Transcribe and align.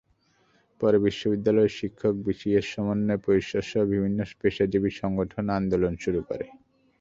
পরে 0.81 0.97
বিশ্ববিদ্যালয়ের 0.99 1.77
শিক্ষক, 1.79 2.13
বিসিএস 2.25 2.65
সমন্বয় 2.73 3.21
পরিষদসহ 3.25 3.81
বিভিন্ন 3.91 4.19
পেশাজীবী 4.41 4.91
সংগঠন 5.01 5.45
আন্দোলন 5.59 5.93
শুরু 6.03 6.21
করে। 6.29 6.45